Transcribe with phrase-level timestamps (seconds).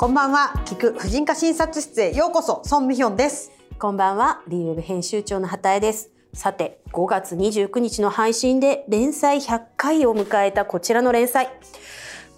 [0.00, 6.08] こんばんは聞く婦人科診察室へようこそソンミヒョンですこんばんは、リーウェブ編集長の畑江です。
[6.32, 11.50] さて、5月29日の配信で連載100回を迎えたこちらの連載。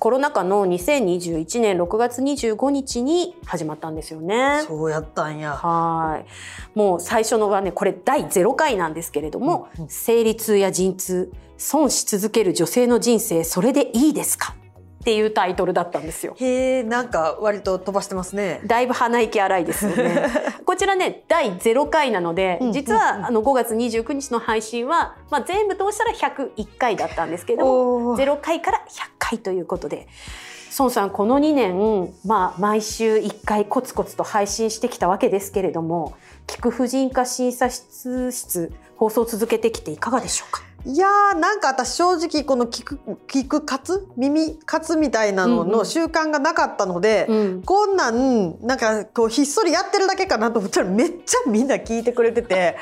[0.00, 4.64] コロナ禍の2021年6月25日に始まったんですよね。
[4.66, 6.76] そうやったんやはい。
[6.76, 14.56] もう最初のはね、これ第0回なんですけれども、うんうん生理痛や陣痛、損し続ける女性の人生、それでいいですか？
[15.02, 16.36] っていうタイトルだったんですよ。
[16.38, 20.28] へえなんか割と飛ばしてますねだいぶ鼻息荒いですよね。
[20.64, 27.72] こちらね第0回なのでうん実はあの5月29日の配信は、まあ、全部通したら101回だったんですけども
[28.12, 30.06] おー0回から100回ということで。
[30.78, 36.14] 孫さんこの2年、まあ、毎週1回コツコツと配信してきたわけですけれども
[36.46, 40.62] 聞く婦人科診察室放送を続けてきていかがでしょうか？
[40.84, 44.08] いやーなんか私正直この聞く聞く活？
[44.16, 45.72] 耳活みたいなのうんうん。
[45.72, 47.62] の習慣がなかったので、うん。
[47.62, 52.76] こんなんなんかこうひっそりやってるだけかなと思ったらめっちゃみんな聞いてくれてて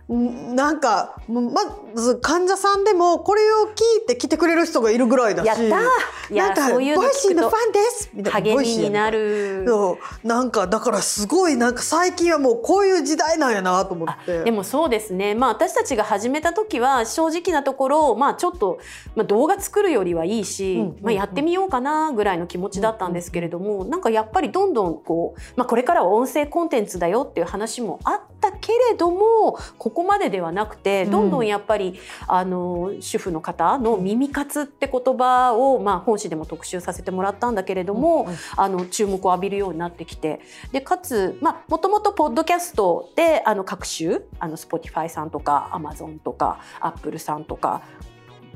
[0.11, 1.61] なんかま
[1.95, 9.21] ず患者さんでもこれを聞いて来てくれる人がいるぐらいだしやったなんかそういうのボイシーのファンですみたいな励みになる。
[9.61, 9.65] る。
[9.67, 10.27] そう。
[10.27, 14.43] なんかだからすごいなんか最近はもうこういう時代なんやなと思って。
[14.43, 18.79] でもそうですね、まあ、私たちが始めた時は正直なところ、まあ、ちょっと、
[19.15, 21.03] まあ、動画作るよりはいいし、うんうんうん。
[21.03, 40.41] まあ、やってみようかなぐらいの気持ちだったんですけれども、なんかやっぱりどんどんこう、まあ、これからは音声コンテンツだよっていう話もあったけれどもここまでではなくてどんどんやっぱり、あの主婦の方の耳活って言葉を、まあ、本誌でも特集させてもらったんだけれども、あの注目を浴びるようになってきて。
[40.71, 47.81] でかつもともとポッドキャストであの各種あの Spotify さんとか Amazon とか Apple さんとか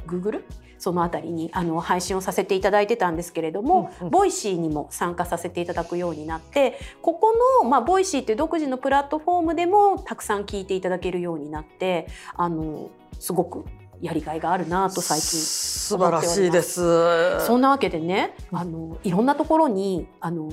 [0.08, 0.44] Google
[0.78, 4.12] そのあたりにあの配信をさせていただいてたんですけれども、うんうん。
[4.12, 13.66] ボイシーにも参加させていただくようになってここの、まあ、ボイシーっていう独自のプラットフォームでもたくさん聞いていただけるようになってあのすごく
[14.02, 17.40] やりがいがあるなと最近素晴らしいです。
[17.46, 20.52] そんなわけでね、あのいろんなところにあの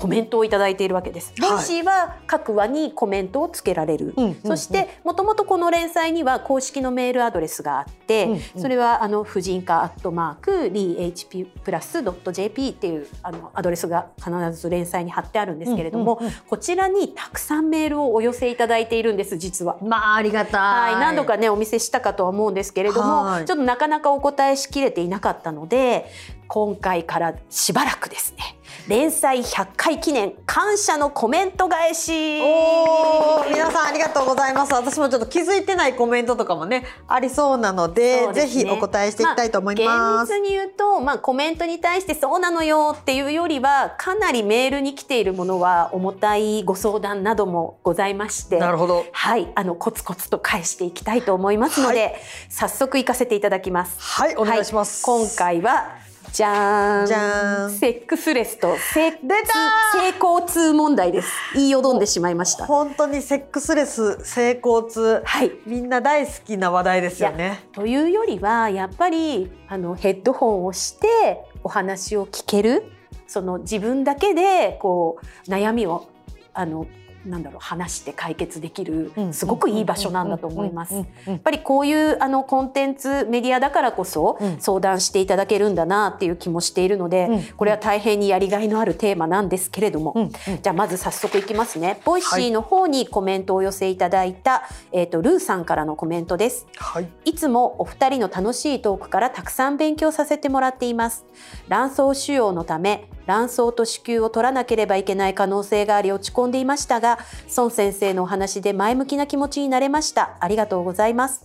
[0.00, 1.34] コメントをいただいているわけです。
[1.38, 1.50] はい。
[1.50, 4.14] ボイシーは各話にコメントをつけられる。
[4.16, 4.36] うんうんうん。
[4.42, 8.40] そしてもともとこの連載には公式のメールアドレスがあって、うんうん。
[8.56, 12.02] それはあの婦人科アットマーク dhp plus
[12.32, 16.34] .jp っていうあのアドレスが必ず連載に貼ってあるんですけれども、うんうんうん。
[16.48, 19.76] こちらにたくさんメールをお寄せいただいているんです実は。
[19.82, 23.44] まあありがたはいい、何度かねお見せしたかとは思うんですけれども、はい。
[23.44, 26.06] ちょっとなかなかお答えしきれていなかったので
[26.48, 28.49] 今回からしばらくですね
[28.90, 32.40] 連載100回記念感謝のコメント返し。
[32.42, 34.74] おー皆さんありがとうございます。
[34.74, 38.32] 私もちょっと気づいてないコメントとかもねありそうなのでね。
[38.32, 48.58] ぜひお答えしていきたいと思います、あ厳密に言うと、まあ、コメントに対してそうなのよっていうよりはかなりメールに来ているものは重たいご相談などもございまして。
[48.58, 49.06] なるほど。
[49.12, 49.52] はい。
[49.54, 53.94] あのコツコツと返していきたいと思いますので、早速行かせていただきます。
[54.00, 55.99] はいお願いします、はい、今回は
[56.32, 57.06] じゃーん。
[57.06, 57.70] じゃーん。
[57.70, 59.98] セックスレスと性出た。
[59.98, 61.28] 性交痛問題です。
[61.54, 62.66] 言いよどんでしまいました。
[62.66, 65.22] 本当にセックスレス性交痛。
[65.24, 65.52] はい。
[65.66, 67.64] みんな大好きな話題ですよね。
[67.72, 72.84] というよりはやっぱりあのヘッドホンをしてお話を聞ける。
[73.26, 76.08] その自分だけでこう悩みを
[76.52, 76.86] あの
[77.26, 80.94] なんだろう話して解決できるうんすごくいい場所なんだと思います。
[80.94, 90.30] うんやうんっぱりこういうあのコンテンツメディアだからこそうん相談していただけるんだなっていう気もしているので、うんこれは大変にやりがいのあるテーマなんですけれども、
[90.62, 92.00] じゃあまず早速いきますね。
[92.04, 96.66] ボイシーの方にコメントをお寄せいただいた、えっ、とルーさんからのコメントです。
[96.76, 101.26] はいいつもお二人の楽しいトークからたくさん勉強させてもらっています。
[101.68, 107.20] 卵巣腫瘍のため卵巣と子宮を取らなければいけない可能性があり落ち込んでいましたが、
[107.56, 110.36] 宋先生のお話で前向きな気持ちになれました。
[110.40, 111.44] ありがとうございます。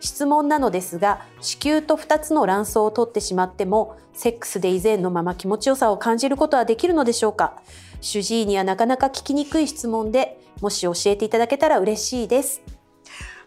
[0.00, 7.60] 質問なのですが、子宮と2つの卵巣を取ってしまっても、セックスで以前のまま気持ちよさを感じることはできるのでしょうか？
[8.00, 12.62] 主治医にはなかなか聞きにくい質問で、もし教えていただけたら嬉しいです。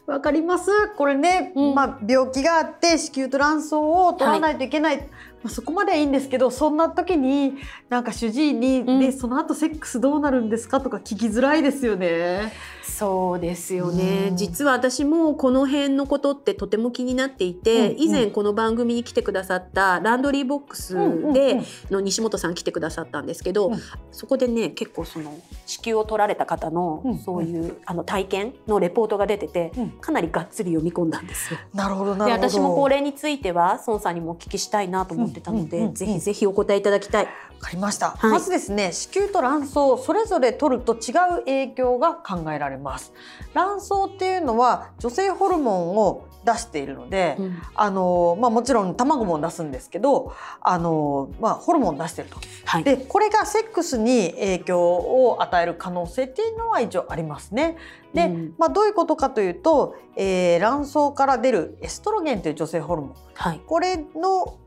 [0.07, 5.07] わかりますこれね、うんまあ、病気があって子宮と卵巣を取らないといけない、
[5.43, 7.55] まあ、そこまではいいんですけどそんな時に
[7.89, 8.99] なんか主治医に、うん。
[8.99, 10.81] でその後セックスどうなるんですか？
[10.81, 12.51] とか聞きづらいですよね。
[12.83, 14.37] そうですよね、うん。
[14.37, 18.01] 実は私もこの辺のことってとても気になっていて、うんうん。
[18.01, 21.63] 以前この番組に来てくださったランドリーボックスうんうんでうん。
[21.89, 23.79] の西本さん来てくださったんですけど、うん。
[24.11, 25.35] そこでね結構その
[25.65, 27.17] 子宮を取られた方のうん。
[27.19, 29.89] そういうあの体験のレポートが出てて、うん。
[29.91, 31.59] かなりがっつり読み込んだんですよ。
[31.73, 32.49] なるほどなでるほど。
[32.49, 37.25] 私もこれについては孫さんにもお聞きしたいなと思ってたので、ぜひぜひお答えいただきたい。
[37.61, 39.73] わかりました、はいまずですね子宮と卵巣
[40.03, 43.13] それぞれ取ると違う影響が考えられます
[43.53, 52.83] 卵巣っていうのは女性ホルモンを出しているので、うんあのまあ、もちろん卵も出すんですけどあの、まあ、ホルモン出してるとはい。
[52.83, 57.77] でこれがセックスに影響を与える可能性っていうのは一応ありますね。
[58.15, 63.61] で、うんまあ、どういうことかというと、えー卵巣から出るエストロゲンという女性ホルモンはい。
[63.65, 64.57] これの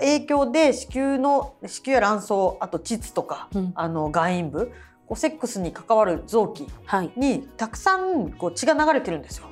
[0.00, 4.72] 影響で子宮の子宮や卵巣あと膣とか、うんあの外陰部
[5.06, 7.12] こうセックスに関わる臓器はい。
[7.16, 9.46] にたくさんこう血が流れてるんですよ。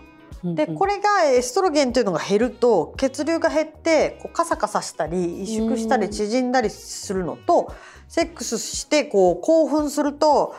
[0.52, 7.72] でこれれがエストロゲンというのが減ると血流が減ってこうカサカサしたり萎縮したりうん縮んだりするのと
[8.08, 10.54] セックスしてこう興奮すると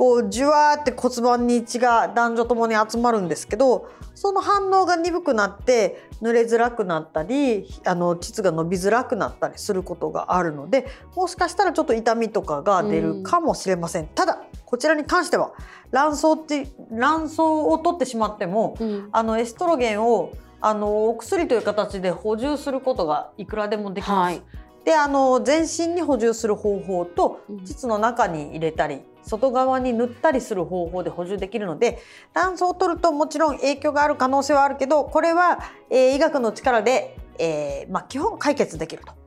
[0.00, 14.06] こうじゅわーって骨盤に血が男女ともに集まるんですけどその反応が鈍くなって濡れづらくなったりあの膣が伸びづらくなったりすることがあるのでもしかしたらちょっと痛みとかが出るかもしれません。
[14.06, 15.52] ただこちらに関しては
[15.90, 20.32] 卵巣って卵巣を取ってしまってもうんあのエストロゲンを
[20.62, 24.32] あのお薬という形で補充することがいくらでもできます。
[24.32, 24.42] はい
[24.82, 31.98] であの全身に補充する方法とうん膣の中に入れたり外側に塗ったりする方法で補充できるので
[32.32, 35.58] 卵巣を取るともちろん影響がある可能性はあるけどこれは、
[35.90, 39.19] えー医学の力で、えーまあ、基本解決できると。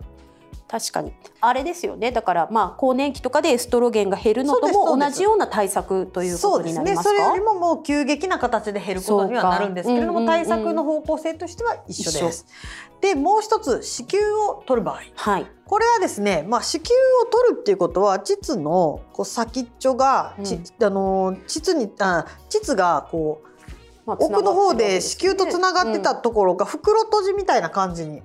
[0.73, 1.13] 確かに。
[1.39, 2.11] あれですよね。
[2.11, 4.97] だからまあ更年期とかでエストロゲンが減るのとそうですそうです。
[4.97, 7.09] も同じような対策ということになりますか？
[7.11, 12.47] それよりももう急激な形で減ることにはなるんですけれども、そうんうんうん対策の方向性としては一緒です。
[13.01, 15.01] でもう一つ子宮を取る場合。
[15.13, 15.45] はい。
[15.67, 16.89] これはですね、まあ、子宮
[17.21, 23.47] を取るっていうことは膣のこう先っちょが、ちあの膣にあ膣がこう
[24.05, 28.23] まあ奥の方で子宮とつながってたところが袋閉じみたいな感じに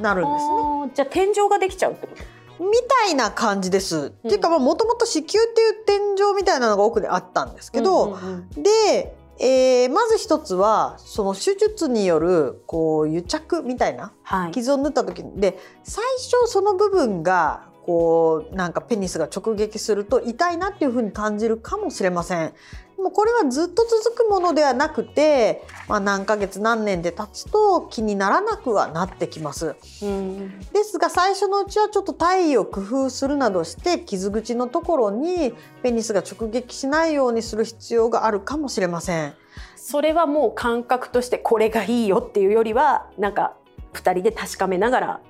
[0.00, 0.92] なるんですね。
[0.94, 2.64] じゃあ天井ができちゃうってこと？
[2.64, 2.72] み
[3.06, 4.06] たいな感じです。
[4.06, 8.62] っていうかもともと子宮っていう天井みたいなのが奥であったんですけど、うんうんうん。
[8.62, 14.12] で、えーまず一つはその手術によるこう癒着みたいな？
[14.24, 14.50] はい。
[14.50, 22.52] 傷を縫った時で最初その部分がこうなんかペニスが直撃すると痛いなっていう風に感じるかもしれません。
[22.98, 29.74] でもこれはずっと続くものではなくて、まあ、何ヶ月何年で経つと気にならなくはなってきます。
[30.02, 39.32] うんですが最初のうちはちょっと体位を工夫するなどして傷口のところにペニスが直撃しないようにする必要があるかもしれません。
[39.76, 43.56] それはもう感覚としてこれがいいよっていうよりはなんか
[43.98, 45.20] 二人で確かめながら。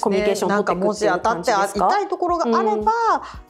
[0.00, 2.84] コミュニケーションなんかもし取っていくっていう当たって感じですか痛いところがあれば、うん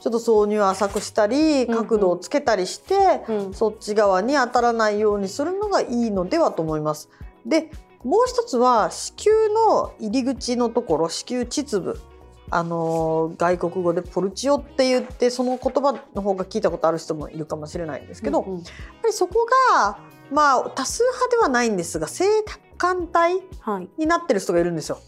[0.01, 7.09] ちょっと挿入浅くしたりうんうん角度をつけたりして、うんそっち側に当たらないようにするのがいいのではと思います。
[7.45, 7.71] で
[8.05, 12.01] もう一つは子宮の入り口のところ子宮膣部
[12.51, 18.59] あのー外国語でポルチオって言ってその言葉の方が聞いたことある人もいるかもしれないんですけど、うんうん。
[18.59, 18.67] やっ
[19.03, 19.99] ぱりそこが
[20.31, 22.25] まあ多数派ではないんですが性
[22.77, 23.89] 感帯はい。
[23.99, 24.99] になってる人がいるんですよ。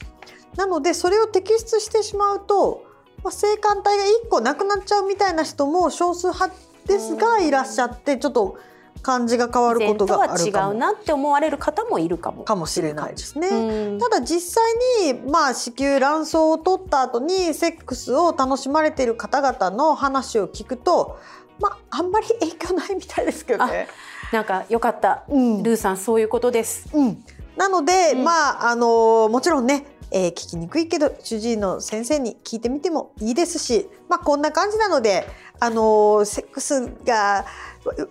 [0.57, 2.85] なのでそれを摘出してしまうと、
[3.23, 3.93] まあ、性感帯が
[4.27, 6.55] 1個なくなっちゃうみたいな人も少数派
[6.87, 7.47] ですがうん。
[7.47, 8.59] いらっしゃってちょっと
[9.03, 12.45] 感じが変わることがある以前とは違うかもなって思われる方もいるかも。
[12.45, 13.49] かもしれないですね。
[13.49, 21.19] うんただ実際に、まあ、子宮卵巣を取った後にセックスを楽しまれている方々の話を聞くと、
[21.61, 23.89] まあ、あんまり影響ないみたいですけどね。
[24.33, 25.25] なんかよかった。
[25.29, 26.89] うんルーさんそういうことです。
[26.95, 27.25] うん、
[27.57, 35.27] なので、うんまああのもちろんね、えー聞きにくいけど主治医の先生に聞いてみてもいいですし、まあ、こんな感じなので、
[35.61, 37.45] あのセックスが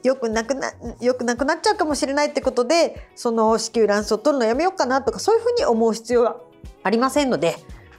[0.03, 6.37] よくなくなよくなくなっちゃうかもしれないってことでその子宮卵巣を取るのやめようかなとかそういうふうに思う必要は
[6.83, 7.55] ありませんので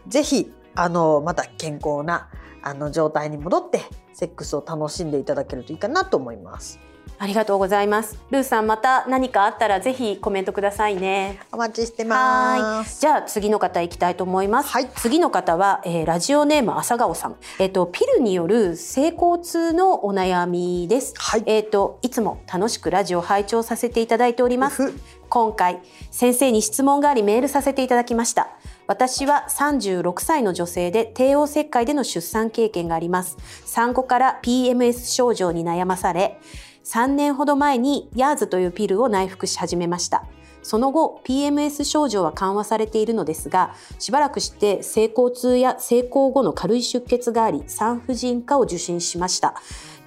[0.07, 2.29] ぜひあのまた健康な
[2.63, 6.79] あの状態に戻ってセックスを楽しんでいただけるといいかなと思います。
[7.23, 8.19] ありがとうございます。
[8.31, 11.39] ルーさんまた何かあったらぜひコメントくださいね。
[11.53, 12.99] お待ちしてます。
[13.03, 14.71] じゃあ次の方行きたいと思います。
[14.71, 17.37] はい次の方は、えーラジオネーム朝顔さん。
[17.59, 21.13] えっ、とピルによる性交痛のお悩みです。
[21.19, 24.91] はいえっ、といつも楽しくラジオ拝聴させていただいております。
[24.91, 24.99] ふ
[25.29, 28.51] 今回先生に質問がありメールさせていただきました
[28.89, 36.41] 私は36歳の女性で帝王切開での出産経験があります産後から PMS 症状に悩まされ
[36.85, 40.25] 3年ほど前にヤーズというピルを内服し始めました。
[40.63, 49.55] その後 PMS 症状は緩和されているのですがしばらくして性交痛や性交後の軽い出血があり産婦人科を受診しました。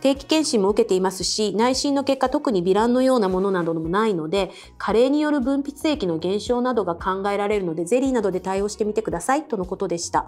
[0.01, 10.25] 定期検診も受けていますし内診の結果特に微乱のようなものなどもないので加齢による分泌液の減少などが考えられるのでゼリーなどで対応してみてくださいとのことでした。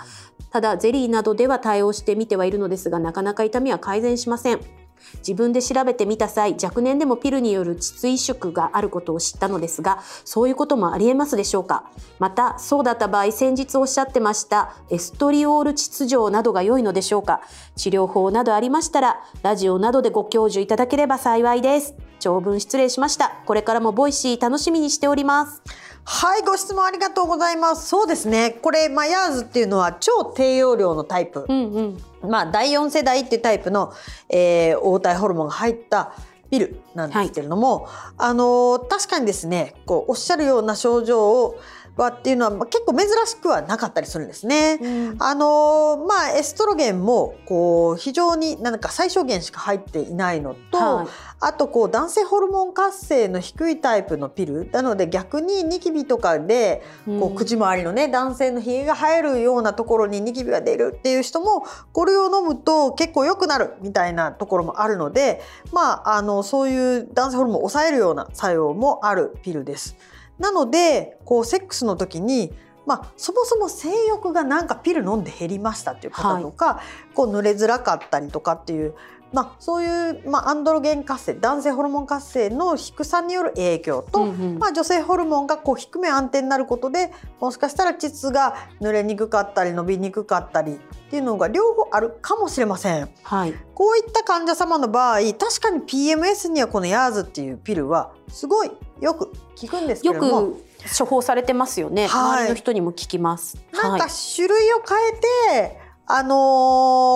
[0.50, 4.85] ただゼリーなどでは対応してみてはいるのですがなかなか痛みは改善しません。
[5.20, 11.90] 自分で調べてみた際若年でもピルによる膣萎縮があることを知ったのですがそういうこともありえますでしょうか？
[12.20, 17.42] またそうだった場合先日おっしゃってましたエストリオール腟錠などが良いのでしょうか？
[17.76, 21.96] 治療法などありましたらラジオなどでご教授いただければ幸いです。
[22.20, 23.36] 長文失礼しました。
[23.46, 25.62] これからもボイシー楽しみにしております。
[26.08, 27.88] はい、ご質問ありがとうございます。
[27.88, 28.52] そうですね。
[28.62, 31.46] これ、まあ、ヤーズっていうのは超低用量のタイプ。
[31.50, 31.98] うんうん
[32.30, 33.92] まあ、第4世代っていうタイプの、
[34.30, 36.14] えー、黄体ホルモンが入った
[36.52, 41.60] ピルなんですけれども、あのー確かにですねこうおっしゃるような症状を
[42.02, 44.80] はっていうのは、まあ、結構珍しくはなかったりするんですね。
[44.82, 51.08] うんあのーまあエストロゲンもこう非常になんか最小限しか入っていないのと、はい
[51.42, 69.96] あとこう男性ホルモン活性の低いタイプのピルなので逆にニキビとかでこううん口周りのね男性のひげが生えるようなところにニキビが出るっていう人もこれを飲むと結構良くなるみたいなところもあるのでまああのそういう男性ホルモンを抑えるような作用もあるピルです。
[70.40, 72.54] なのでこうセックスの時に
[72.86, 76.82] まあ、そもそも性欲がなんかピル飲んで減りましたっていう方とか、
[77.16, 78.94] こう濡れづらかったりとかっていう、
[79.34, 84.60] まあ、そういう、まあ、アンドロゲン活性男性ホルモン活性の低さによる影響と、うんうん。
[84.60, 87.12] まあ、女性ホルモンがこう低め安定になることで
[87.42, 90.78] もしかしたら膣が濡れにくかったり伸びにくかったりっ
[91.10, 93.10] ていうのが両方あるかもしれません。
[93.24, 93.54] はい。
[93.74, 100.52] こういった患者様の場合確かに PMS にはこのヤーズっていうピルはすごいよく効くんですけども。
[100.52, 100.66] く
[100.98, 102.42] 処方されてますよね、はい。
[102.42, 103.58] 周りの人にも聞きます。
[103.74, 104.98] なんかはい種類を変
[105.64, 106.36] えて、あの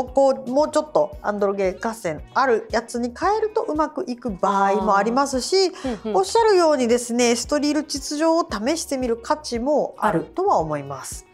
[0.10, 5.68] ーこうもうちょっとアンドロゲン合戦あるやつに変えるとうまくいく場合もありますし、
[6.06, 11.28] うんうんおっしゃるようにですねストリール秩序を試してみる価値もあるとは思います。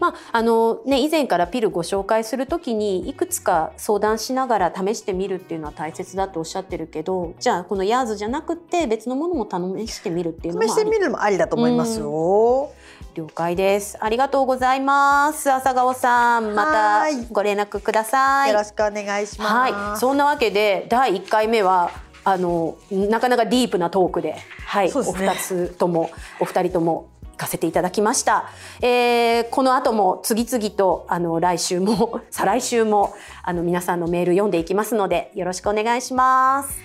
[0.00, 10.70] まああのね、以前からピルご紹介するときにいくつか相談しながら試してみるっていうのは大切だとおっしゃってるけどじゃあこのヤーズじゃなくて別のものも試してみるっていうのもあり。
[10.70, 12.72] 試してみるのもありだと思いますよ。
[13.14, 13.98] 了解です。
[14.00, 15.50] ありがとうございます。
[15.50, 17.26] 朝顔さんまたはい。
[17.30, 18.50] ご連絡ください。
[18.50, 19.72] よろしくお願いします。
[19.72, 19.98] はい。
[19.98, 21.90] そんなわけで第1回目は
[22.24, 24.86] あのなかなかディープなトークで、はい。
[24.86, 24.92] ね。
[24.92, 28.50] 二つともお二人とも行かせていただきました、
[28.82, 36.78] えーこの後も次々とあの来週も 再来週もあの皆さんのメール読んでいきますのでよろしくお願いします。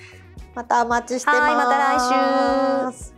[0.54, 1.40] またお待ちしてます。
[1.42, 3.14] はいまた来週